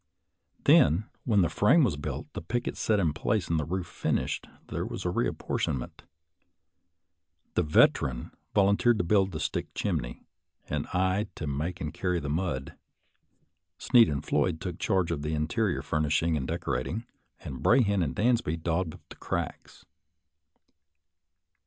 [0.63, 4.47] Then, when the frame was built, the pickets set in place, and the roof finished,
[4.69, 6.01] there was a reapportionment.
[7.53, 10.23] The Veteran vol unteered to build the stick chimney,
[10.67, 12.79] and I to make and carry the mud (mortar);
[13.77, 17.05] Sneed and Floyd took charge of the interior furnishing and decorating,
[17.41, 19.85] and Brahan and Dansby daubed up the cracks.